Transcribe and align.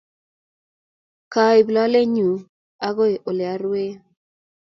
kyaib 1.31 1.67
lolenyu 1.75 2.29
agoi 2.87 3.15
olarue 3.29 3.85